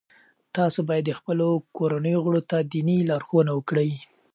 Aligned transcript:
تاسو 0.55 0.79
باید 0.87 1.03
د 1.07 1.11
خپلو 1.19 1.47
کورنیو 1.77 2.23
غړو 2.25 2.41
ته 2.49 2.57
دیني 2.71 2.97
لارښوونه 3.09 3.51
وکړئ. 3.55 3.91